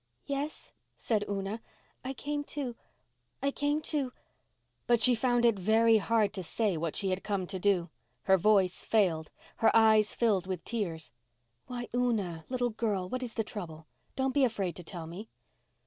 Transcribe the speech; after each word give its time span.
"Yes," 0.25 0.73
said 0.97 1.23
Una, 1.29 1.61
"I 2.03 2.13
came 2.13 2.43
to—I 2.43 3.51
came 3.51 3.81
to—" 3.83 4.11
But 4.87 4.99
she 4.99 5.13
found 5.13 5.45
it 5.45 5.59
very 5.59 5.99
hard 5.99 6.33
to 6.33 6.43
say 6.43 6.75
what 6.75 6.95
she 6.95 7.11
had 7.11 7.23
come 7.23 7.45
to 7.45 7.59
do. 7.59 7.91
Her 8.23 8.35
voice 8.35 8.83
failed—her 8.83 9.69
eyes 9.75 10.15
filled 10.15 10.47
with 10.47 10.63
tears. 10.63 11.11
"Why, 11.67 11.87
Una, 11.93 12.45
little 12.49 12.71
girl, 12.71 13.09
what 13.09 13.21
is 13.21 13.35
the 13.35 13.43
trouble? 13.43 13.85
Don't 14.15 14.33
be 14.33 14.43
afraid 14.43 14.75
to 14.77 14.83
tell 14.83 15.05
me." 15.05 15.29